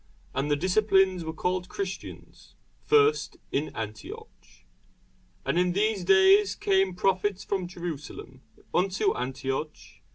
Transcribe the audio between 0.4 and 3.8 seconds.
the disciples were called Christians first in